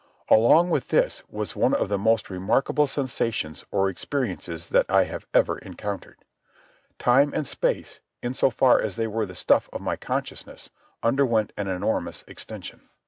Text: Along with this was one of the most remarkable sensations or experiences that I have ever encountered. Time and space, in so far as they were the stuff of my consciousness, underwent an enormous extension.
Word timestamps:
Along 0.29 0.71
with 0.71 0.87
this 0.87 1.21
was 1.29 1.55
one 1.55 1.75
of 1.75 1.87
the 1.87 1.99
most 1.99 2.31
remarkable 2.31 2.87
sensations 2.87 3.63
or 3.69 3.87
experiences 3.87 4.69
that 4.69 4.87
I 4.89 5.03
have 5.03 5.27
ever 5.31 5.59
encountered. 5.59 6.25
Time 6.97 7.31
and 7.35 7.45
space, 7.45 7.99
in 8.23 8.33
so 8.33 8.49
far 8.49 8.81
as 8.81 8.95
they 8.95 9.05
were 9.05 9.27
the 9.27 9.35
stuff 9.35 9.69
of 9.71 9.79
my 9.79 9.97
consciousness, 9.97 10.71
underwent 11.03 11.53
an 11.55 11.67
enormous 11.67 12.23
extension. 12.27 12.89